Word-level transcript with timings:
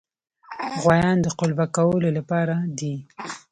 غوایان 0.81 1.17
د 1.21 1.27
قلبه 1.39 1.65
کولو 1.75 2.09
لپاره 2.17 2.55
دي. 2.79 2.95